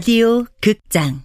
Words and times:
라디오 0.00 0.46
극장. 0.62 1.20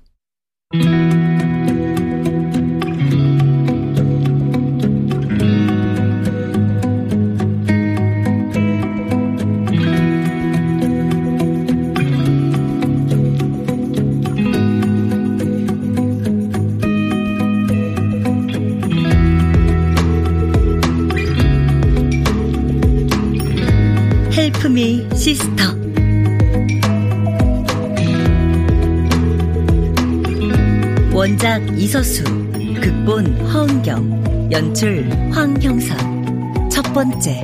헬프미 24.34 25.08
시스터 25.16 25.85
원작 31.16 31.62
이서수, 31.80 32.26
극본 32.82 33.40
허은경, 33.50 34.52
연출 34.52 35.10
황형선. 35.32 36.70
첫 36.70 36.82
번째. 36.94 37.42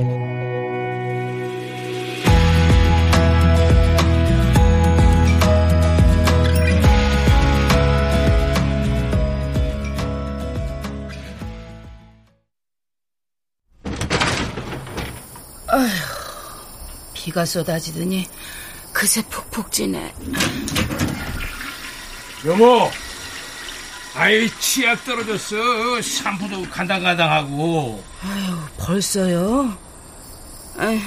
아휴, 15.68 15.88
비가 17.14 17.46
쏟아지더니 17.46 18.26
그새 18.92 19.22
푹푹 19.22 19.72
찌네. 19.72 20.14
여보, 22.44 22.90
아이 24.14 24.48
치약 24.60 25.04
떨어졌어. 25.04 26.00
샴푸도 26.02 26.62
간당간당하고. 26.70 28.02
아유 28.22 28.56
벌써요? 28.78 29.76
아휴, 30.78 30.98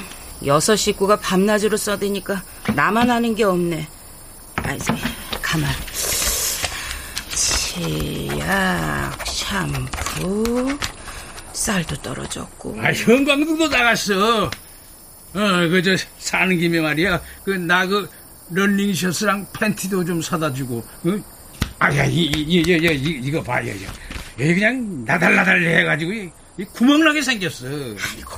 여섯 0.46 0.76
식구가 0.76 1.18
밤낮으로 1.18 1.78
써대니까 1.78 2.44
나만 2.76 3.10
아는 3.12 3.36
게 3.36 3.44
없네. 3.44 3.88
아이, 4.58 4.78
가만. 5.42 5.70
치약, 7.30 9.12
샴푸, 9.28 10.78
쌀도 11.54 11.96
떨어졌고. 11.98 12.80
아, 12.82 12.92
형광등도 12.92 13.68
나갔어. 13.68 14.46
어, 14.46 15.68
그저 15.70 15.96
사는 16.18 16.58
김에 16.58 16.80
말이야. 16.80 17.22
그 17.44 17.52
나그 17.52 18.10
런닝 18.52 18.94
셔츠랑 18.94 19.48
팬티도 19.54 20.06
좀 20.06 20.22
사다 20.22 20.54
주고. 20.54 20.78
어? 20.78 21.35
아야, 21.86 22.04
이, 22.06 22.16
이, 22.24 22.42
이, 22.48 22.64
이, 22.66 22.88
이, 22.88 23.20
이거 23.24 23.44
봐, 23.44 23.62
여, 23.64 23.70
여. 23.70 23.88
여기 24.40 24.56
그냥 24.56 25.06
나달나달 25.06 25.62
해가지고 25.62 26.14
이, 26.14 26.30
이 26.58 26.64
구멍나게 26.66 27.22
생겼어. 27.22 27.68
아이고, 27.68 28.32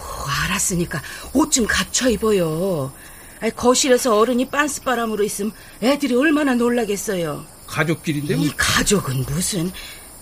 알았으니까 0.45 1.01
옷 1.33 1.49
좀 1.51 1.65
갖춰 1.65 2.09
입어요. 2.09 2.91
아이, 3.39 3.49
거실에서 3.51 4.17
어른이 4.19 4.49
빤스 4.49 4.81
바람으로 4.83 5.23
있으면 5.23 5.53
애들이 5.81 6.13
얼마나 6.15 6.55
놀라겠어요. 6.55 7.45
가족끼리인데 7.67 8.35
뭐. 8.35 8.45
이 8.45 8.51
가족은 8.57 9.25
무슨 9.29 9.71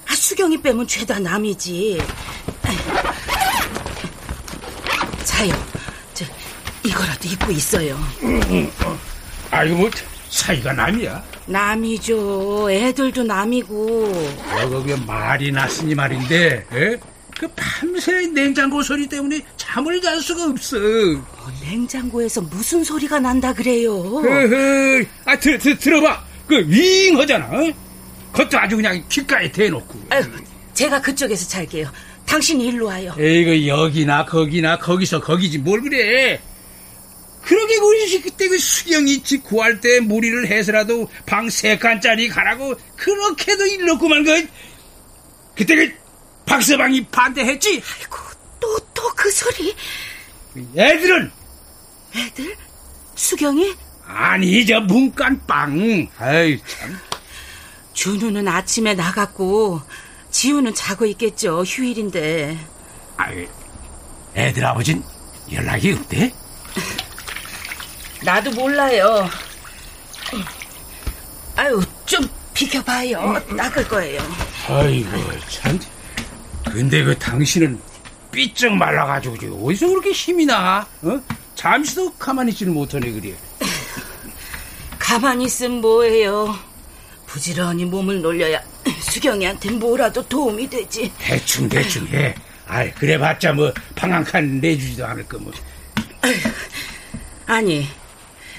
아, 0.08 0.14
수경이 0.14 0.62
빼면 0.62 0.86
죄다 0.88 1.18
남이지. 1.20 2.00
자요, 5.24 5.66
저 6.14 6.26
이거라도 6.84 7.28
입고 7.28 7.52
있어요. 7.52 7.98
아이고 9.50 9.76
뭐 9.78 9.90
사이가 10.36 10.74
남이야. 10.74 11.24
남이죠. 11.46 12.70
애들도 12.70 13.24
남이고. 13.24 14.12
여기 14.70 14.94
말이 15.06 15.50
났으니 15.52 15.96
말인데, 15.96 16.66
에? 16.74 16.98
그 17.40 17.48
밤새 17.56 18.28
냉장고 18.28 18.82
소리 18.82 19.08
때문에 19.08 19.40
잠을 19.56 20.02
잘 20.02 20.20
수가 20.20 20.46
없어. 20.46 20.78
어, 20.78 21.48
냉장고에서 21.62 22.42
무슨 22.42 22.84
소리가 22.84 23.20
난다 23.20 23.54
그래요? 23.54 23.94
허허, 23.94 25.04
아, 25.24 25.40
들, 25.40 25.58
들, 25.58 25.78
들어봐. 25.78 26.22
그, 26.48 26.66
윙 26.68 27.18
하잖아. 27.18 27.46
어? 27.46 27.72
그것도 28.34 28.60
아주 28.60 28.76
그냥 28.76 29.02
귓가에 29.08 29.50
대놓고. 29.52 30.00
아유, 30.10 30.24
제가 30.74 31.02
그쪽에서 31.02 31.48
잘게요. 31.48 31.90
당신이 32.26 32.68
일로 32.68 32.88
와요. 32.88 33.16
에이 33.18 33.46
그, 33.46 33.68
여기나, 33.68 34.26
거기나, 34.26 34.78
거기서, 34.80 35.22
거기지, 35.22 35.60
뭘 35.60 35.82
그래. 35.82 36.42
그러게, 37.46 37.78
우리 37.78 38.22
그때 38.22 38.48
그 38.48 38.58
수경이 38.58 39.22
집 39.24 39.44
구할 39.44 39.80
때 39.80 40.00
무리를 40.00 40.48
해서라도 40.48 41.08
방 41.26 41.48
세 41.50 41.78
칸짜리 41.78 42.28
가라고, 42.28 42.74
그렇게도 42.98 43.66
일렀구만, 43.68 44.24
그. 44.24 44.48
그때 45.56 45.76
그, 45.76 45.94
박서방이 46.46 47.06
반대했지? 47.08 47.70
아이고, 48.00 48.18
또, 48.60 48.80
또 48.94 49.04
그 49.16 49.30
소리. 49.32 49.76
애들은? 50.76 51.32
애들? 52.16 52.56
수경이? 53.16 53.74
아니, 54.06 54.66
저 54.66 54.80
문간빵. 54.82 56.08
아이, 56.18 56.60
참. 56.66 57.00
준우는 57.94 58.48
아침에 58.48 58.94
나갔고, 58.96 59.82
지우는 60.32 60.74
자고 60.74 61.06
있겠죠. 61.06 61.64
휴일인데. 61.64 62.58
아이, 63.18 63.48
애들 64.36 64.66
아버진 64.66 65.02
연락이 65.52 65.94
없대? 65.94 66.34
나도 68.26 68.50
몰라요. 68.52 69.30
아유, 71.56 71.80
좀 72.08 72.28
비켜봐요. 72.56 73.40
닦을 73.56 73.88
거예요. 73.88 74.22
아이고, 74.68 75.10
참. 75.48 75.80
근데 76.66 77.04
그 77.04 77.18
당신은 77.20 77.80
삐쩍 78.32 78.74
말라가지고 78.74 79.66
어디서 79.68 79.88
그렇게 79.88 80.10
힘이 80.12 80.48
나? 80.48 80.86
어? 81.04 81.22
잠시도 81.54 82.12
가만히 82.16 82.52
있지를 82.52 82.74
못하네, 82.74 83.12
그래. 83.12 83.36
가만히 84.98 85.46
있으면 85.46 85.80
뭐해요. 85.82 86.58
부지런히 87.28 87.86
몸을 87.86 88.22
놀려야 88.22 88.60
수경이한테 89.02 89.72
뭐라도 89.72 90.28
도움이 90.28 90.68
되지. 90.68 91.14
대충, 91.20 91.70
대충 91.70 92.08
해. 92.08 92.36
아이, 92.68 92.92
그래봤자 92.96 93.54
뭐, 93.54 93.72
방한칸 93.96 94.60
내주지도 94.60 95.06
않을 95.06 95.26
거 95.28 95.38
뭐. 95.38 95.54
아니, 97.46 97.88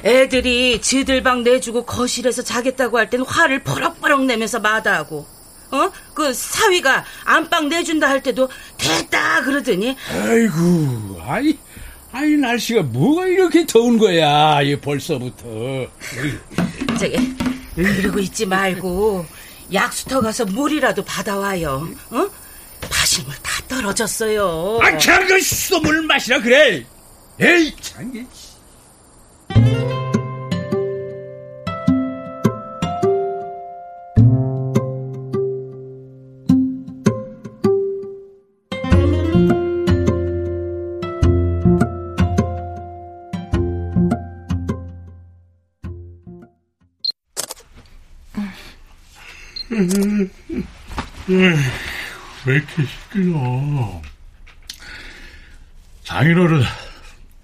애들이 0.04 0.80
지들 0.80 1.22
방 1.22 1.42
내주고 1.42 1.84
거실에서 1.84 2.42
자겠다고 2.42 2.98
할 2.98 3.10
땐 3.10 3.22
화를 3.22 3.62
버럭버럭 3.62 4.24
내면서 4.24 4.60
마다하고, 4.60 5.26
어? 5.70 5.90
그 6.14 6.32
사위가 6.32 7.04
안방 7.24 7.68
내준다 7.68 8.08
할 8.08 8.22
때도 8.22 8.48
됐다 8.78 9.42
그러더니, 9.42 9.96
아이고, 10.10 11.20
아이, 11.26 11.56
아이, 12.12 12.30
날씨가 12.30 12.82
뭐가 12.82 13.26
이렇게 13.26 13.66
더운 13.66 13.98
거야, 13.98 14.60
이 14.62 14.76
벌써부터. 14.76 15.44
저기, 16.98 17.16
이러고 17.76 18.18
있지 18.20 18.46
말고, 18.46 19.26
약수터 19.72 20.20
가서 20.20 20.44
물이라도 20.46 21.04
받아와요, 21.04 21.88
어? 22.10 22.26
마실 22.90 23.24
물 23.24 23.34
다 23.42 23.50
떨어졌어요. 23.68 24.78
아, 24.82 24.96
참, 24.98 25.26
그 25.26 25.40
수돗물 25.40 26.02
마시라 26.02 26.40
그래. 26.40 26.84
에이, 27.40 27.74
참, 27.80 28.12
게. 28.12 28.24
왜 51.28 52.54
이렇게 52.54 52.84
시끄러? 52.84 54.00
장인어른, 56.04 56.62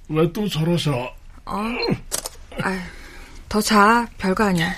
왜 0.08 0.32
또 0.32 0.48
저러셔? 0.48 0.92
어, 1.44 1.56
아유, 2.62 2.78
더 3.48 3.60
자, 3.60 4.06
별거 4.18 4.44
아니야. 4.44 4.72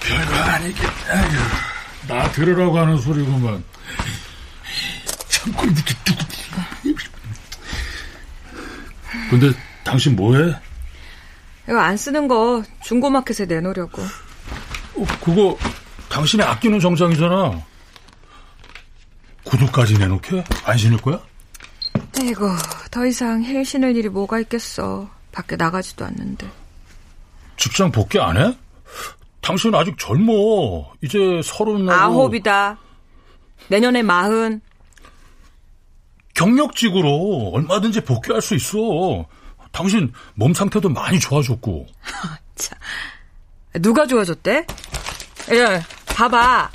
별거 0.00 0.34
아니겠, 0.34 0.84
아유, 1.10 1.38
나 2.08 2.30
들으라고 2.32 2.78
하는 2.78 2.96
소리구만. 2.98 3.62
참고 5.28 5.64
이렇게 5.66 5.94
뚝. 6.04 6.20
근데 9.28 9.52
당신 9.84 10.16
뭐해? 10.16 10.52
이거 11.68 11.78
안 11.78 11.96
쓰는 11.96 12.26
거 12.26 12.64
중고마켓에 12.82 13.46
내놓으려고. 13.46 14.02
어, 14.02 15.06
그거 15.22 15.56
당신이 16.20 16.42
아끼는 16.42 16.80
정장이잖아. 16.80 17.62
구두까지 19.44 19.96
내놓게? 19.96 20.44
안 20.64 20.76
신을 20.76 20.98
거야? 20.98 21.18
아이고, 22.18 22.46
더 22.90 23.06
이상 23.06 23.42
힐 23.42 23.64
신을 23.64 23.96
일이 23.96 24.10
뭐가 24.10 24.38
있겠어. 24.40 25.08
밖에 25.32 25.56
나가지도 25.56 26.04
않는데. 26.04 26.46
직장 27.56 27.90
복귀 27.90 28.20
안 28.20 28.36
해? 28.36 28.54
당신 29.40 29.74
아직 29.74 29.96
젊어. 29.98 30.92
이제 31.00 31.40
서른 31.42 31.88
아홉이다. 31.88 32.78
내년에 33.68 34.02
마흔. 34.02 34.60
경력직으로 36.34 37.52
얼마든지 37.54 38.02
복귀할 38.02 38.42
수 38.42 38.54
있어. 38.54 39.26
당신 39.72 40.12
몸 40.34 40.52
상태도 40.52 40.90
많이 40.90 41.18
좋아졌고. 41.18 41.86
자, 42.56 42.76
누가 43.80 44.06
좋아졌대? 44.06 44.66
예, 45.52 45.82
봐봐. 46.20 46.70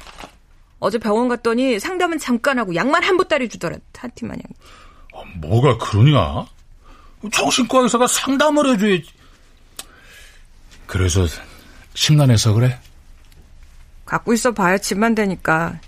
어제 0.80 0.98
병원 0.98 1.28
갔더니 1.28 1.80
상담은 1.80 2.18
잠깐 2.18 2.58
하고 2.58 2.74
약만 2.74 3.04
한 3.04 3.16
보따리 3.16 3.48
주더라. 3.48 3.78
한티 3.96 4.26
마냥. 4.26 4.42
아, 5.14 5.22
뭐가 5.36 5.78
그러냐? 5.78 6.46
정신과 7.32 7.80
의사가 7.82 8.08
상담을 8.08 8.74
해줘야지. 8.74 9.06
그래서 10.88 11.26
심란해서 11.94 12.54
그래? 12.54 12.80
갖고 14.06 14.34
있어 14.34 14.52
봐야 14.52 14.78
집만 14.78 15.14
되니까. 15.16 15.80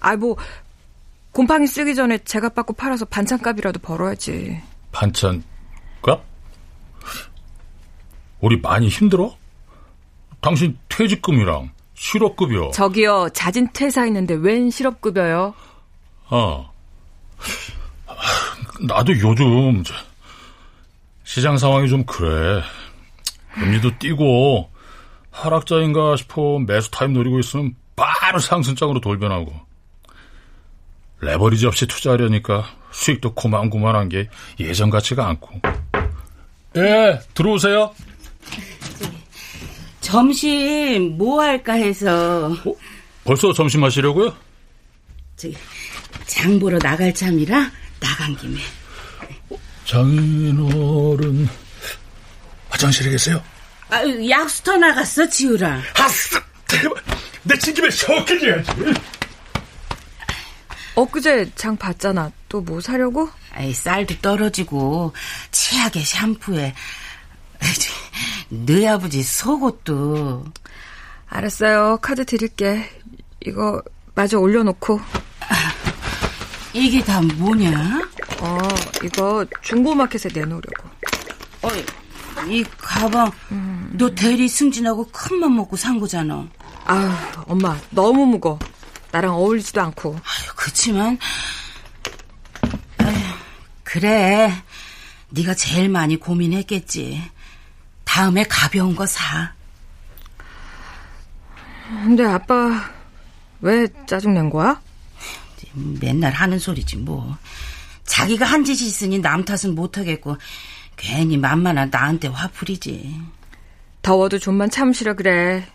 아이 0.00 0.16
뭐 0.16 0.36
곰팡이 1.32 1.66
쓰기 1.66 1.94
전에 1.94 2.18
제값 2.18 2.54
받고 2.54 2.74
팔아서 2.74 3.04
반찬값이라도 3.06 3.80
벌어야지. 3.80 4.60
반찬값? 4.92 5.42
우리 8.40 8.60
많이 8.60 8.88
힘들어? 8.88 9.36
당신 10.40 10.78
퇴직금이랑 10.88 11.70
실업급여. 11.96 12.70
저기요 12.72 13.30
자진 13.30 13.68
퇴사했는데 13.72 14.34
웬 14.34 14.70
실업급여요? 14.70 15.54
아, 16.28 16.70
나도 18.80 19.12
요즘 19.18 19.82
시장 21.24 21.56
상황이 21.58 21.88
좀 21.88 22.04
그래. 22.04 22.62
금리도 23.54 23.98
뛰고 23.98 24.70
하락자인가 25.30 26.16
싶어 26.16 26.58
매수 26.58 26.90
타임 26.90 27.14
노리고 27.14 27.38
있으면 27.40 27.74
바로 27.96 28.38
상승장으로 28.38 29.00
돌변하고 29.00 29.52
레버리지 31.20 31.66
없이 31.66 31.86
투자하려니까 31.86 32.64
수익도 32.90 33.34
고만고만한 33.34 34.10
게 34.10 34.28
예전 34.60 34.90
같지가 34.90 35.26
않고. 35.26 35.60
예, 36.76 37.18
들어오세요. 37.32 37.94
점심 40.10 41.18
뭐 41.18 41.42
할까 41.42 41.72
해서 41.72 42.52
어, 42.64 42.74
벌써 43.24 43.52
점심 43.52 43.82
하시려고요? 43.82 44.32
저기 45.36 45.56
장 46.26 46.60
보러 46.60 46.78
나갈 46.78 47.12
참이라 47.12 47.68
나간 47.98 48.36
김에 48.36 48.60
장인어른 49.84 51.48
화장실에 52.68 53.10
계세요? 53.10 53.42
아, 53.88 54.00
약수터 54.28 54.76
나갔어 54.76 55.28
지우라 55.28 55.82
아싸! 55.98 56.40
대박! 56.68 56.94
내 57.42 57.56
친 57.58 57.74
김에 57.74 57.90
셔클해야지 57.90 58.70
엊그제 60.94 61.50
장 61.56 61.76
봤잖아. 61.76 62.30
또 62.48 62.60
뭐 62.62 62.80
사려고? 62.80 63.28
아이, 63.52 63.72
쌀도 63.74 64.14
떨어지고 64.22 65.12
치약에 65.50 66.00
샴푸에 66.04 66.74
너희 68.48 68.86
아버지 68.86 69.22
속옷도 69.22 70.44
알았어요. 71.28 71.98
카드 72.00 72.24
드릴게. 72.24 72.88
이거 73.44 73.82
마저 74.14 74.38
올려놓고. 74.38 75.00
이게 76.72 77.02
다 77.02 77.20
뭐냐? 77.22 78.00
어, 78.40 78.58
이거 79.02 79.44
중고마켓에 79.62 80.28
내놓으려고. 80.32 80.88
어, 81.62 81.68
이 82.48 82.62
가방 82.78 83.32
너 83.92 84.14
대리 84.14 84.46
승진하고 84.46 85.08
큰 85.10 85.38
맘 85.40 85.56
먹고 85.56 85.76
산 85.76 85.98
거잖아. 85.98 86.46
아유, 86.84 87.10
엄마, 87.46 87.76
너무 87.90 88.26
무거. 88.26 88.58
나랑 89.10 89.34
어울리지도 89.34 89.80
않고. 89.80 90.12
아유, 90.14 90.52
그치만 90.54 91.18
아유, 92.98 93.16
그래. 93.82 94.52
네가 95.30 95.54
제일 95.54 95.88
많이 95.88 96.16
고민했겠지. 96.20 97.22
다음에 98.16 98.44
가벼운 98.44 98.96
거 98.96 99.04
사. 99.04 99.52
근데 101.86 102.24
아빠, 102.24 102.90
왜 103.60 103.86
짜증 104.06 104.32
낸 104.32 104.48
거야? 104.48 104.80
맨날 106.00 106.32
하는 106.32 106.58
소리지 106.58 106.96
뭐. 106.96 107.36
자기가 108.06 108.46
한 108.46 108.64
짓이 108.64 108.88
있으니 108.88 109.18
남 109.18 109.44
탓은 109.44 109.74
못하겠고 109.74 110.38
괜히 110.96 111.36
만만한 111.36 111.90
나한테 111.90 112.28
화풀이지. 112.28 113.20
더워도 114.00 114.38
좀만 114.38 114.70
참으시라 114.70 115.12
그래. 115.12 115.68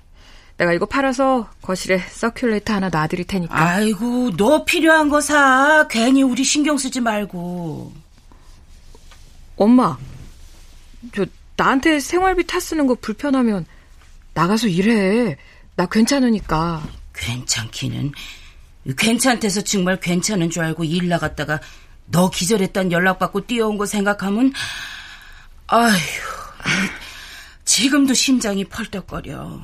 내가 0.58 0.74
이거 0.74 0.88
팔아서 0.88 1.48
거실에 1.62 2.04
서큘레이터 2.04 2.70
하나 2.70 2.90
놔드릴 2.90 3.26
테니까. 3.28 3.56
아이고 3.56 4.36
너 4.36 4.66
필요한 4.66 5.10
거 5.10 5.22
사. 5.22 5.88
괜히 5.92 6.24
우리 6.24 6.44
신경 6.44 6.80
쓰지 6.80 7.02
말고. 7.02 7.94
엄마, 9.58 9.96
저 11.14 11.24
나한테 11.62 12.00
생활비 12.00 12.48
타 12.48 12.60
쓰는 12.60 12.88
거 12.88 12.96
불편하면 12.96 13.68
나가서 14.34 14.68
일해. 14.68 15.38
나 15.75 15.86
괜찮으니까. 15.86 16.81
괜찮기는. 17.13 18.12
괜찮대서 18.98 19.62
정말 19.62 20.00
괜찮은 20.00 20.50
줄 20.50 20.63
알고 20.63 20.86
일 20.86 21.08
나갔다가 21.08 21.60
너 22.08 22.31
기절했단 22.31 22.92
연락받고 22.92 23.46
뛰어온 23.46 23.78
거 23.78 23.86
생각하면 23.86 24.54
아휴 25.68 25.96
지금도 27.63 28.16
심장이 28.16 28.66
펄떡거려. 28.66 29.62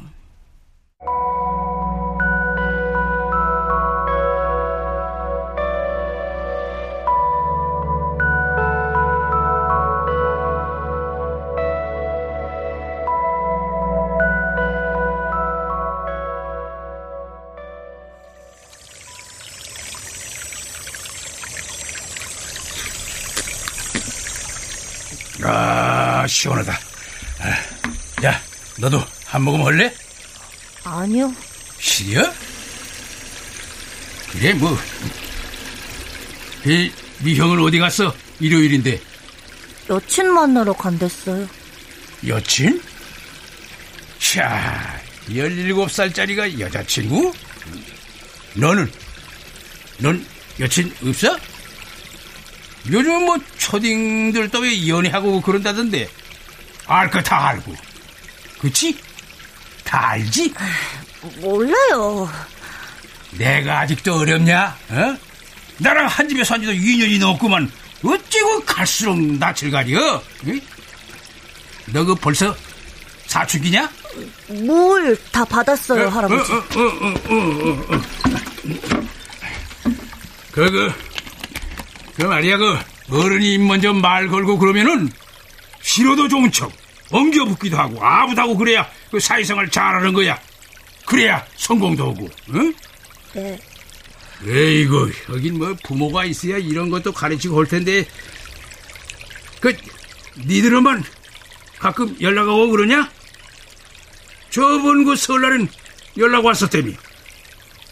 시원하다. 26.42 26.80
아, 27.40 28.26
야, 28.26 28.40
너도 28.78 29.04
한 29.26 29.42
모금 29.42 29.66
할래? 29.66 29.92
아니요. 30.84 31.34
싫어? 31.80 32.32
그래, 34.32 34.54
뭐. 34.54 34.78
이, 36.66 36.92
네 37.20 37.36
형은 37.36 37.60
어디 37.60 37.80
갔어? 37.80 38.14
일요일인데. 38.40 39.02
여친 39.90 40.32
만나러 40.32 40.74
간댔어요. 40.74 41.48
여친? 42.28 42.82
샤, 44.20 45.00
17살짜리가 45.30 46.60
여자친구? 46.60 47.34
너는? 48.54 48.92
넌 50.00 50.24
여친 50.60 50.94
없어? 51.04 51.36
요즘 52.90 53.26
뭐 53.26 53.38
초딩들 53.58 54.50
또 54.50 54.60
왜 54.62 54.88
연애하고 54.88 55.42
그런다던데 55.42 56.08
알 56.88 57.10
거 57.10 57.22
다 57.22 57.48
알고 57.50 57.76
그치? 58.60 58.98
다 59.84 60.10
알지? 60.10 60.54
몰라요. 61.40 62.30
내가 63.32 63.82
아직도 63.82 64.16
어렵냐? 64.20 64.76
어? 64.90 65.18
나랑 65.78 66.08
한 66.08 66.28
집에 66.28 66.44
산 66.44 66.60
지도 66.62 66.72
2년이 66.74 67.20
넘었구만 67.20 67.72
어찌고 68.04 68.62
갈수록 68.66 69.20
낯을 69.20 69.70
가려? 69.72 70.22
응? 70.48 70.60
너그 71.88 72.16
벌써 72.16 72.56
사춘기냐? 73.28 73.90
뭘 74.66 75.16
다 75.32 75.46
받았어요, 75.46 76.10
할아버지. 76.10 76.52
어, 76.52 76.56
어, 76.56 76.64
어, 77.30 77.96
어. 77.96 78.02
그, 80.52 80.72
그, 80.72 80.92
그 82.16 82.24
말이야, 82.24 82.58
그, 82.58 82.78
어른이 83.12 83.58
먼저 83.60 83.94
말 83.94 84.28
걸고 84.28 84.58
그러면은, 84.58 85.10
싫어도 85.88 86.28
좋은 86.28 86.52
척, 86.52 86.70
엉겨붙기도 87.12 87.78
하고, 87.78 88.04
아부다고 88.04 88.58
그래야 88.58 88.86
그 89.10 89.22
사회생활 89.22 89.70
잘하는 89.70 90.12
거야. 90.12 90.38
그래야 91.06 91.46
성공도 91.56 92.12
하고, 92.12 92.30
응? 92.50 92.74
네. 93.34 93.58
에이구, 94.46 95.12
여긴 95.30 95.58
뭐 95.58 95.74
부모가 95.84 96.26
있어야 96.26 96.58
이런 96.58 96.90
것도 96.90 97.14
가르치고 97.14 97.58
할 97.58 97.68
텐데, 97.68 98.06
그, 99.62 99.76
니들은만 100.46 101.06
가끔 101.80 102.16
연락 102.20 102.50
오고 102.50 102.72
그러냐? 102.72 103.10
저번 104.50 105.06
그 105.06 105.16
설날은 105.16 105.70
연락 106.18 106.44
왔었다며. 106.44 106.92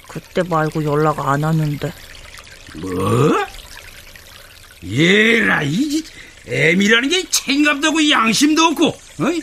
그때 0.09 0.43
말고 0.43 0.83
연락 0.83 1.17
안 1.25 1.45
하는데. 1.45 1.93
뭐? 2.75 3.47
얘라, 4.83 5.63
이, 5.63 6.03
애미라는 6.47 7.09
게 7.09 7.29
책임감도 7.29 7.87
없고 7.87 8.09
양심도 8.09 8.63
없고, 8.65 8.97
어이? 9.21 9.41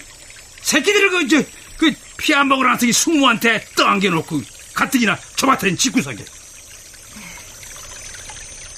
새끼들을 0.63 1.11
그, 1.11 1.29
저, 1.29 1.43
그, 1.79 1.93
피 2.19 2.33
안 2.35 2.47
먹으러 2.49 2.69
왔으니 2.71 2.93
숙모한테 2.93 3.65
떠안겨놓고 3.77 4.41
가뜩이나 4.75 5.19
저 5.37 5.47
밭은 5.49 5.77
집구석에 5.77 6.25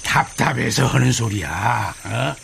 답답해서 0.03 0.87
하는 0.87 1.13
소리야 1.13 1.95
어? 2.05 2.35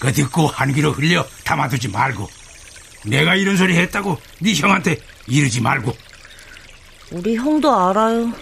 그 0.00 0.12
듣고 0.12 0.48
한 0.48 0.72
귀로 0.74 0.92
흘려 0.92 1.24
담아두지 1.44 1.88
말고 1.88 2.28
내가 3.04 3.34
이런 3.34 3.56
소리 3.56 3.76
했다고 3.76 4.18
네 4.40 4.54
형한테 4.54 4.98
이러지 5.28 5.60
말고 5.60 5.94
우리 7.12 7.36
형도 7.36 7.72
알아요. 7.90 8.32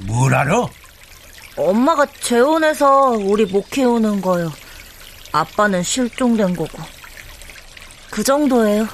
뭘 0.00 0.34
알아? 0.34 0.66
엄마가 1.56 2.06
재혼해서 2.20 3.10
우리 3.12 3.44
못 3.46 3.70
키우는 3.70 4.20
거요. 4.20 4.52
아빠는 5.36 5.82
실종된 5.82 6.56
거고. 6.56 6.78
그 8.10 8.22
정도예요. 8.22 8.86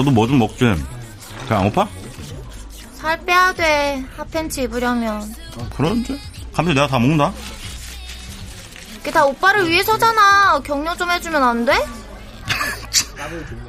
너도 0.00 0.10
뭐 0.10 0.26
좀 0.26 0.38
먹지. 0.38 0.64
배안 1.46 1.64
고파? 1.70 1.86
살 2.94 3.22
빼야 3.24 3.52
돼. 3.52 4.02
핫팬츠 4.16 4.60
입으려면. 4.60 5.22
그런지. 5.76 6.18
감자 6.54 6.72
내가 6.72 6.86
다 6.86 6.98
먹는다. 6.98 7.30
이게 9.00 9.10
다 9.10 9.24
오빠를 9.26 9.68
위해서잖아. 9.68 10.60
격려 10.64 10.96
좀 10.96 11.10
해주면 11.10 11.42
안 11.42 11.64
돼? 11.66 11.72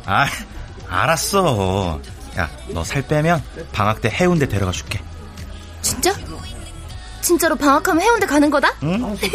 아, 0.05 0.25
알았어. 0.89 1.99
야, 2.37 2.49
너 2.69 2.81
살 2.83 3.01
빼면 3.05 3.43
방학 3.73 3.99
때 4.01 4.09
해운대 4.09 4.47
데려가 4.47 4.71
줄게. 4.71 5.01
진짜? 5.81 6.13
진짜로 7.21 7.55
방학하면 7.57 8.01
해운대 8.01 8.25
가는 8.25 8.49
거다? 8.49 8.73
응? 8.83 9.17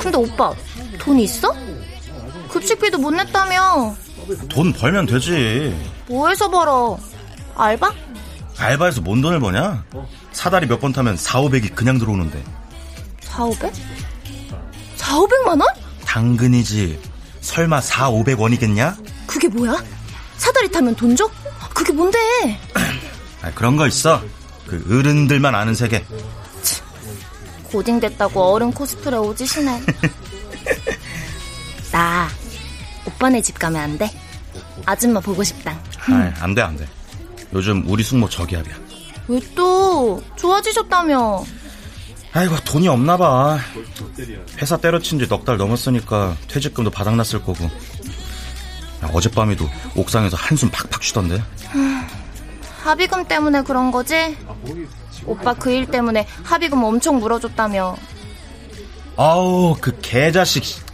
근데 0.00 0.16
오빠, 0.18 0.52
돈 0.98 1.20
있어? 1.20 1.54
급식비도 2.50 2.98
못 2.98 3.10
냈다며. 3.12 3.94
돈 4.48 4.72
벌면 4.72 5.06
되지. 5.06 5.76
뭐 6.08 6.28
해서 6.28 6.48
벌어? 6.50 6.98
알바? 7.56 7.92
알바에서 8.58 9.00
뭔 9.02 9.20
돈을 9.20 9.40
버냐? 9.40 9.84
사다리 10.32 10.66
몇 10.66 10.80
번 10.80 10.92
타면 10.92 11.16
4, 11.16 11.40
500이 11.42 11.74
그냥 11.74 11.98
들어오는데. 11.98 12.42
4, 13.20 13.44
500? 13.44 13.72
4, 14.96 15.16
500만 15.18 15.48
원? 15.48 15.62
당근이지. 16.04 17.00
설마 17.40 17.80
4, 17.80 18.10
500원이겠냐? 18.10 18.96
그게 19.26 19.48
뭐야? 19.48 19.82
사다리 20.36 20.70
타면 20.70 20.94
돈 20.96 21.14
줘? 21.16 21.28
그게 21.74 21.92
뭔데? 21.92 22.18
아, 23.42 23.50
그런 23.54 23.76
거 23.76 23.86
있어. 23.86 24.20
그 24.66 24.84
어른들만 24.90 25.54
아는 25.54 25.74
세계. 25.74 26.04
고딩 27.70 28.00
됐다고 28.00 28.42
어른 28.42 28.72
코스프레 28.72 29.16
오지시네. 29.18 29.82
나 31.92 32.28
오빠네 33.18 33.42
집 33.42 33.58
가면 33.58 33.82
안 33.82 33.98
돼? 33.98 34.10
아줌마 34.86 35.18
보고 35.18 35.42
싶다. 35.42 35.72
아, 36.06 36.32
안 36.40 36.54
돼, 36.54 36.62
안 36.62 36.76
돼. 36.76 36.86
요즘 37.52 37.82
우리 37.88 38.02
숙모 38.04 38.28
저기압이야. 38.28 38.74
왜 39.26 39.40
또? 39.56 40.22
좋아지셨다며. 40.36 41.44
아이고, 42.32 42.56
돈이 42.60 42.86
없나 42.88 43.16
봐. 43.16 43.58
회사 44.62 44.76
때려친 44.76 45.18
지 45.18 45.26
넉 45.26 45.44
달 45.44 45.56
넘었으니까 45.56 46.36
퇴직금도 46.46 46.90
바닥났을 46.90 47.42
거고. 47.42 47.64
야, 47.64 49.10
어젯밤에도 49.12 49.68
옥상에서 49.96 50.36
한숨 50.36 50.70
팍팍 50.70 51.02
쉬던데. 51.02 51.42
합의금 52.82 53.26
때문에 53.26 53.62
그런 53.62 53.90
거지? 53.90 54.36
오빠 55.26 55.54
그 55.54 55.70
일 55.72 55.86
때문에 55.86 56.26
합의금 56.44 56.84
엄청 56.84 57.18
물어줬다며. 57.18 57.96
아우, 59.16 59.76
그 59.80 59.98
개자식. 60.00 60.86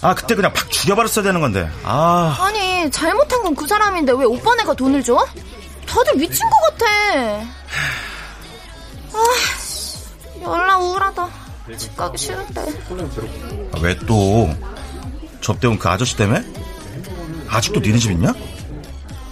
아, 0.00 0.14
그때 0.14 0.34
그냥 0.34 0.52
팍 0.52 0.70
죽여버렸어야 0.70 1.24
되는 1.24 1.40
건데. 1.40 1.68
아, 1.82 2.36
아니, 2.40 2.88
잘못한 2.90 3.42
건 3.42 3.54
그 3.54 3.66
사람인데 3.66 4.12
왜 4.12 4.24
오빠네가 4.24 4.74
돈을 4.74 5.02
줘? 5.02 5.26
다들 5.86 6.14
미친 6.16 6.38
것 6.48 6.78
같아. 6.78 6.86
아, 9.14 10.42
연락 10.42 10.78
우울하다. 10.82 11.28
집 11.76 11.96
가기 11.96 12.16
싫은데. 12.16 12.66
왜 13.82 13.96
또? 14.06 14.48
접대온 15.40 15.78
그 15.78 15.88
아저씨 15.88 16.16
때문에? 16.16 16.44
아직도 17.48 17.80
니네 17.80 17.98
집 17.98 18.10
있냐? 18.12 18.32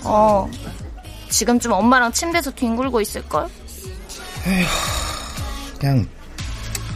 어. 0.05 0.51
지금쯤 1.31 1.73
엄마랑 1.73 2.13
침대에서 2.13 2.51
뒹굴고 2.53 3.01
있을걸? 3.01 3.49
그냥 5.79 6.07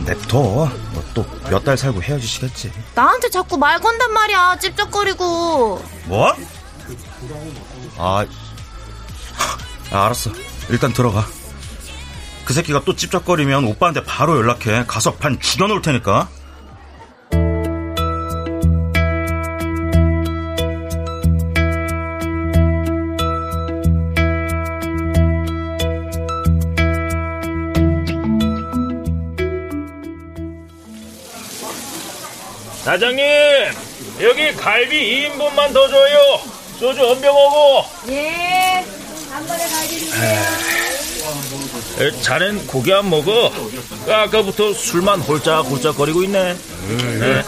냅둬. 0.05 0.71
너또몇 0.95 1.65
달 1.65 1.77
살고 1.77 2.03
헤어지시겠지. 2.03 2.73
나한테 2.95 3.31
자꾸 3.31 3.57
말 3.59 3.79
건단 3.81 4.13
말이야. 4.13 4.59
찝쩍거리고. 4.61 5.83
뭐? 6.05 6.35
아, 7.99 8.25
아, 9.93 10.05
알았어. 10.05 10.31
일단 10.69 10.93
들어가. 10.93 11.27
그 12.45 12.53
새끼가 12.55 12.83
또 12.85 12.97
찝쩍거리면 12.97 13.65
오빠한테 13.65 14.05
바로 14.05 14.37
연락해. 14.37 14.85
가서 14.87 15.15
반 15.15 15.39
죽여놓을 15.39 15.83
테니까. 15.83 16.29
사장님, 32.91 33.25
여기 34.21 34.53
갈비 34.53 35.31
2인분만 35.31 35.73
더 35.73 35.87
줘요. 35.87 36.41
소주 36.77 37.09
한병 37.09 37.33
오고. 37.33 37.85
예. 38.09 38.85
한 39.31 39.47
번에 39.47 39.63
가주세요. 39.63 40.43
에, 42.01 42.21
자넨 42.21 42.67
고기 42.67 42.93
안 42.93 43.09
먹어. 43.09 43.53
아까부터 44.09 44.75
술만 44.75 45.21
홀짝홀짝거리고 45.21 46.25
있네. 46.25 46.57
네. 47.21 47.43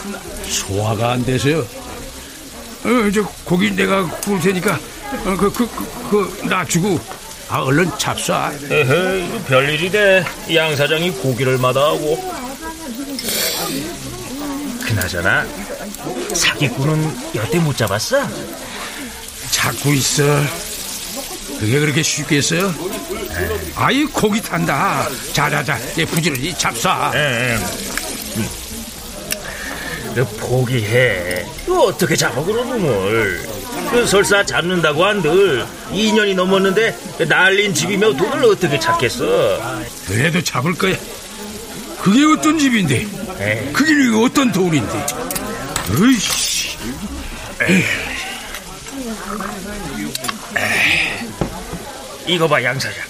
소화가 0.49 1.11
안 1.11 1.25
돼서요. 1.25 1.59
어, 2.85 3.09
이제 3.11 3.21
고기 3.45 3.75
내가 3.75 4.07
구울 4.21 4.41
테니까 4.41 4.79
어, 5.25 5.37
그, 5.37 5.53
그, 5.53 5.67
그, 5.69 6.09
그, 6.09 6.47
나 6.47 6.65
주고 6.65 7.01
아, 7.49 7.59
얼른 7.63 7.91
잡숴. 7.99 8.71
에헤, 8.71 9.43
별일이네. 9.49 10.25
양 10.55 10.77
사장이 10.77 11.11
고기를 11.11 11.59
마다하고. 11.59 12.52
그나저나 15.03 15.45
사기꾼은 16.33 17.35
여태 17.35 17.59
못 17.59 17.77
잡았어? 17.77 18.19
잡고 19.51 19.93
있어. 19.95 20.23
그게 21.59 21.81
그렇게 21.81 22.03
쉽겠어요? 22.03 22.73
아이 23.75 24.05
고기 24.05 24.41
탄다. 24.41 25.09
자자자, 25.33 25.79
얘 25.99 26.05
부지런히. 26.05 26.55
예, 27.15 27.55
예. 27.55 27.59
그 30.15 30.25
포기해. 30.37 31.47
그 31.67 31.81
어떻게 31.83 32.15
잡아 32.15 32.43
그런 32.45 32.69
놈을? 32.69 33.49
그 33.91 34.07
설사 34.07 34.45
잡는다고 34.45 35.05
한들 35.05 35.67
2년이 35.91 36.35
넘었는데 36.37 36.97
날린 37.29 37.75
집이며 37.75 38.13
돈을 38.13 38.45
어떻게 38.45 38.79
찾겠어? 38.79 39.83
그래도 40.07 40.43
잡을 40.43 40.75
거야. 40.75 40.97
그게 42.01 42.25
어떤 42.25 42.59
집인데? 42.59 43.07
그게 43.73 43.93
어떤 44.25 44.53
돈인데? 44.53 45.07
으이씨. 45.99 46.79
이거 52.27 52.47
봐, 52.49 52.63
양 52.63 52.79
사장. 52.79 53.05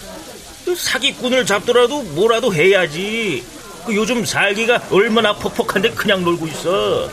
그 0.64 0.74
사기꾼을 0.74 1.44
잡더라도 1.44 2.02
뭐라도 2.02 2.54
해야지. 2.54 3.44
그 3.86 3.94
요즘 3.94 4.24
살기가 4.24 4.80
얼마나 4.90 5.34
퍽퍽한데 5.34 5.90
그냥 5.90 6.22
놀고 6.22 6.46
있어. 6.48 7.10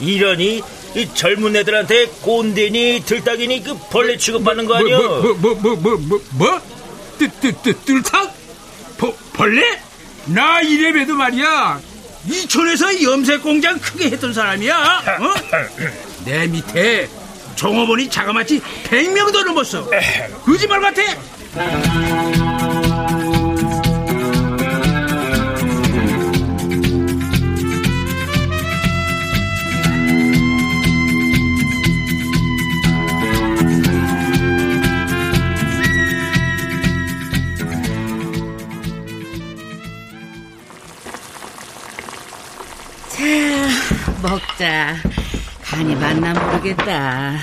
이러니 0.00 0.62
이 0.96 1.08
젊은 1.14 1.54
애들한테 1.56 2.06
꼰대니 2.22 3.02
들딱이니 3.04 3.62
그 3.62 3.78
벌레 3.90 4.16
취급받는 4.16 4.64
거 4.66 4.76
아니야? 4.76 4.96
뭐, 4.98 5.20
뭐, 5.34 5.34
뭐, 5.34 5.54
뭐, 5.54 5.76
뭐, 5.76 5.96
뭐, 5.98 6.20
뭐? 6.30 6.60
뜨, 7.18 7.28
뜰탁? 7.84 8.34
버, 8.98 9.14
벌레? 9.32 9.80
나 10.26 10.60
이래봬도 10.60 11.14
말이야. 11.14 11.80
이촌에서 12.26 13.02
염색 13.02 13.42
공장 13.42 13.78
크게 13.78 14.10
했던 14.10 14.32
사람이야. 14.32 15.02
어? 15.20 15.34
내 16.24 16.46
밑에 16.46 17.08
종업원이 17.54 18.08
자그마치 18.10 18.60
100명도 18.84 19.44
넘었어. 19.44 19.88
거짓말 20.44 20.80
같아? 20.80 21.02
먹자. 44.34 44.96
간이 45.62 45.94
맞나 45.94 46.34
모르겠다. 46.34 47.38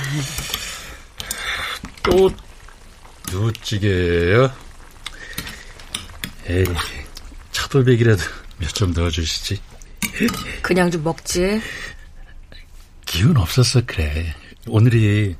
또 2.03 2.29
누찌개예요? 3.31 4.51
에이, 6.47 6.65
차돌백이라도 7.51 8.21
몇점 8.57 8.91
넣어주시지. 8.91 9.61
그냥 10.61 10.91
좀 10.91 11.03
먹지. 11.03 11.61
기운 13.05 13.37
없었어 13.37 13.83
그래. 13.85 14.35
오늘이 14.67 15.37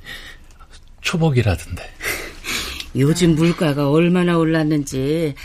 초복이라던데. 1.02 1.96
요즘 2.96 3.36
물가가 3.36 3.90
얼마나 3.90 4.38
올랐는지. 4.38 5.36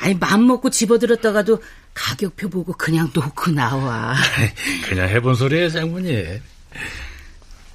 아니 0.00 0.14
맘 0.14 0.44
먹고 0.46 0.70
집어들었다가도 0.70 1.62
가격표 1.94 2.48
보고 2.48 2.72
그냥 2.72 3.10
놓고 3.12 3.50
나와. 3.50 4.14
그냥 4.88 5.08
해본 5.08 5.34
소리예요 5.34 5.68
장모님. 5.70 6.40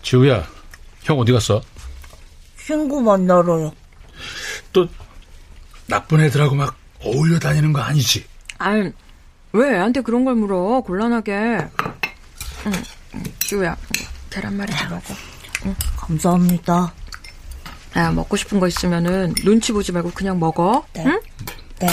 지우야, 0.01 0.47
형 1.03 1.19
어디 1.19 1.31
갔어? 1.31 1.61
친구 2.57 3.01
만나러요. 3.01 3.73
또 4.73 4.87
나쁜 5.87 6.21
애들하고 6.21 6.55
막 6.55 6.75
어울려 7.01 7.39
다니는 7.39 7.73
거 7.73 7.81
아니지? 7.81 8.25
아니, 8.57 8.91
왜 9.53 9.75
애한테 9.75 10.01
그런 10.01 10.25
걸 10.25 10.35
물어? 10.35 10.81
곤란하게. 10.81 11.33
응, 12.65 12.71
지우야, 13.39 13.77
계란말이 14.29 14.75
좀 14.75 14.89
먹어. 14.89 15.13
응. 15.65 15.75
감사합니다. 15.95 16.93
야, 17.95 18.11
먹고 18.11 18.35
싶은 18.35 18.59
거 18.59 18.67
있으면은 18.67 19.33
눈치 19.43 19.71
보지 19.71 19.91
말고 19.91 20.11
그냥 20.11 20.39
먹어. 20.39 20.85
네. 20.93 21.03
응? 21.05 21.19
네. 21.79 21.87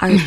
아니, 0.00 0.18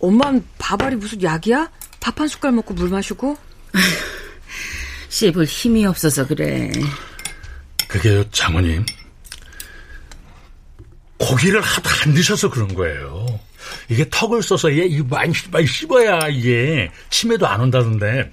엄마는 0.00 0.44
밥알이 0.58 0.96
무슨 0.96 1.22
약이야? 1.22 1.70
밥 2.00 2.20
한 2.20 2.28
숟갈 2.28 2.52
먹고 2.52 2.74
물 2.74 2.88
마시고? 2.90 3.36
씹을 5.08 5.44
힘이 5.46 5.86
없어서 5.86 6.26
그래. 6.26 6.70
그게요, 7.88 8.28
장모님. 8.30 8.84
고기를 11.18 11.60
하도 11.60 11.90
안 12.04 12.14
드셔서 12.14 12.50
그런 12.50 12.72
거예요. 12.74 13.26
이게 13.88 14.06
턱을 14.10 14.42
써서 14.42 14.70
얘 14.72 14.84
이거 14.84 15.04
많이, 15.16 15.32
많이 15.50 15.66
씹어야 15.66 16.28
이게 16.28 16.90
치매도 17.10 17.46
안 17.46 17.60
온다던데. 17.62 18.30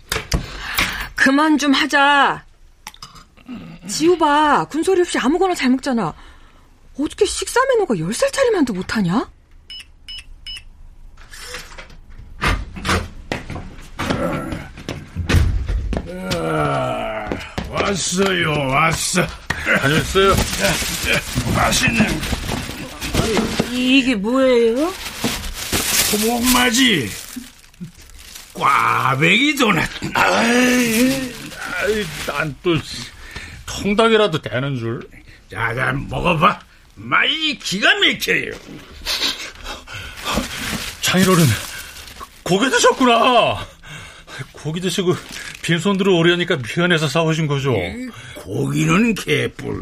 그만 1.16 1.58
좀 1.58 1.74
하자. 1.74 2.44
지우 3.88 4.18
봐. 4.18 4.66
군소리 4.66 5.02
없이 5.02 5.18
아무거나 5.18 5.56
잘 5.56 5.70
먹잖아. 5.72 6.14
어떻게 7.00 7.26
식사 7.26 7.60
메뉴가 7.70 7.96
10살짜리만도 7.96 8.74
못하냐? 8.76 9.30
아, 16.08 17.30
왔어요, 17.70 18.52
왔어. 18.70 19.26
다녔어요? 19.82 20.36
맛있는 21.56 22.22
이게 23.72 24.14
뭐예요? 24.16 24.94
소목맞이 26.12 27.10
꽈배기 28.54 29.56
도넛. 29.56 29.90
아이, 30.14 32.06
난또 32.28 32.78
통닭이라도 33.66 34.42
되는 34.42 34.78
줄. 34.78 35.02
자 35.52 35.74
자 35.74 35.92
먹어봐. 35.94 36.60
맛이 36.96 37.58
기가 37.62 37.90
막혀요. 37.96 38.52
장인어른, 41.02 41.46
고기 42.44 42.70
드셨구나. 42.70 43.66
고기 44.52 44.80
드시고 44.82 45.16
빈손으로 45.66 46.16
오려니까 46.16 46.58
미안해서 46.58 47.08
싸우신 47.08 47.48
거죠. 47.48 47.74
고기는 48.36 49.16
개뿔. 49.16 49.82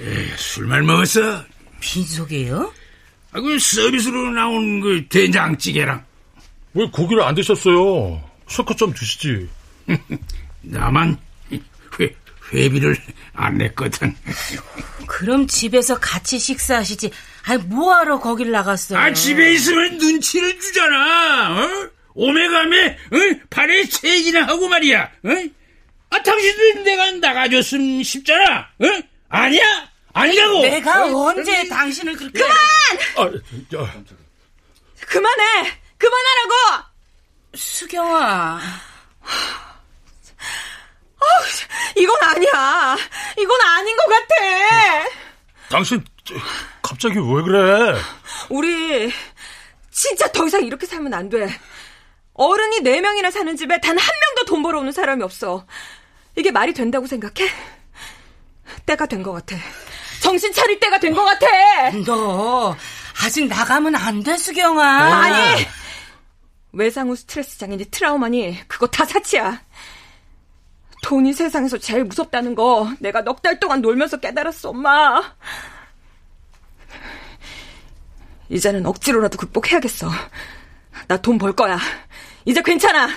에, 0.00 0.36
술만 0.36 0.84
먹었어? 0.84 1.42
빈속이에요? 1.80 2.72
아, 3.32 3.40
그 3.40 3.58
서비스로 3.58 4.30
나온 4.32 4.80
그 4.82 5.06
된장찌개랑 5.08 6.04
왜 6.74 6.86
고기를 6.92 7.22
안 7.22 7.34
드셨어요? 7.34 8.22
실컷 8.48 8.76
좀 8.76 8.92
드시지. 8.92 9.48
나만 10.60 11.16
회, 11.98 12.14
회비를 12.52 12.96
안 13.32 13.56
냈거든. 13.56 14.14
그럼 15.06 15.46
집에서 15.46 15.98
같이 15.98 16.38
식사하시지. 16.38 17.10
아니 17.44 17.62
뭐하러 17.62 18.20
거길 18.20 18.50
나갔어요? 18.50 18.98
아 18.98 19.10
집에 19.14 19.54
있으면 19.54 19.96
눈치를 19.96 20.60
주잖아. 20.60 21.62
어? 21.64 21.95
오메가메 22.16 22.86
어? 22.88 23.46
발에 23.50 23.84
체액이나 23.84 24.46
하고 24.46 24.68
말이야. 24.68 25.02
어? 25.02 25.30
아 26.10 26.22
당신들 26.22 26.82
내가 26.84 27.12
나가줬으면 27.12 28.02
싶잖아. 28.02 28.60
어? 28.60 28.86
아니야? 29.28 29.90
아니라고. 30.12 30.62
내가 30.62 31.04
어? 31.04 31.26
언제 31.28 31.68
당신을 31.68 32.14
그렇게 32.14 32.38
그만! 32.40 32.56
아, 33.16 33.30
저, 33.70 33.88
그만해! 35.06 35.72
그만하라고! 35.98 36.84
수경아. 37.54 38.60
이건 41.96 42.14
아니야. 42.22 42.96
이건 43.38 43.60
아닌 43.62 43.96
것 43.96 44.06
같아. 44.06 45.08
당신 45.70 46.04
저, 46.24 46.34
갑자기 46.82 47.16
왜 47.18 47.42
그래? 47.42 47.98
우리 48.50 49.12
진짜 49.90 50.30
더 50.30 50.46
이상 50.46 50.64
이렇게 50.64 50.86
살면 50.86 51.12
안 51.14 51.28
돼. 51.28 51.48
어른이 52.38 52.80
네 52.80 53.00
명이나 53.00 53.30
사는 53.30 53.56
집에 53.56 53.80
단 53.80 53.96
한 53.98 54.06
명도 54.26 54.44
돈 54.46 54.62
벌어오는 54.62 54.92
사람이 54.92 55.22
없어. 55.22 55.66
이게 56.36 56.50
말이 56.50 56.72
된다고 56.74 57.06
생각해? 57.06 57.50
때가 58.84 59.06
된 59.06 59.22
것 59.22 59.32
같아. 59.32 59.56
정신 60.22 60.52
차릴 60.52 60.78
때가 60.80 60.98
된 60.98 61.14
것 61.14 61.24
같아. 61.24 61.46
너 62.04 62.76
아직 63.24 63.46
나가면 63.46 63.94
안 63.96 64.22
돼, 64.22 64.36
수경아. 64.36 64.84
아니! 64.84 65.66
외상후 66.72 67.16
스트레스 67.16 67.58
장애니 67.58 67.86
트라우마니 67.86 68.68
그거 68.68 68.86
다 68.86 69.04
사치야. 69.06 69.62
돈이 71.02 71.32
세상에서 71.32 71.78
제일 71.78 72.04
무섭다는 72.04 72.54
거 72.54 72.90
내가 72.98 73.22
넉 73.22 73.40
달 73.40 73.58
동안 73.60 73.80
놀면서 73.80 74.18
깨달았어, 74.18 74.70
엄마. 74.70 75.22
이제는 78.48 78.84
억지로라도 78.86 79.38
극복해야겠어. 79.38 80.10
나 81.08 81.16
돈 81.18 81.38
벌 81.38 81.52
거야. 81.54 81.78
이제 82.46 82.62
괜찮아. 82.62 83.08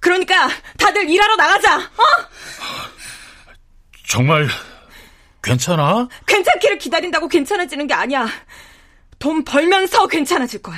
그러니까 0.00 0.48
다들 0.78 1.08
일하러 1.08 1.36
나가자. 1.36 1.76
어? 1.78 2.04
정말 4.06 4.48
괜찮아? 5.42 6.08
괜찮기를 6.26 6.78
기다린다고 6.78 7.28
괜찮아지는 7.28 7.86
게 7.86 7.94
아니야. 7.94 8.28
돈 9.18 9.44
벌면서 9.44 10.06
괜찮아질 10.06 10.62
거야. 10.62 10.76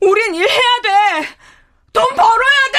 우린 0.00 0.34
일해야 0.34 0.80
돼. 0.82 1.28
돈 1.92 2.04
벌어야 2.08 2.72
돼. 2.72 2.78